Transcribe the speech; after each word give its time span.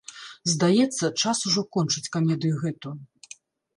Здаецца, 0.53 1.11
час 1.21 1.43
ужо 1.49 1.61
кончыць 1.77 2.11
камедыю 2.17 2.55
гэту. 2.67 2.89